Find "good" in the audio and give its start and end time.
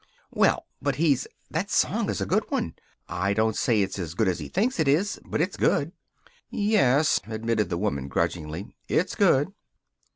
2.25-2.49, 4.15-4.27, 5.57-5.91, 9.13-9.53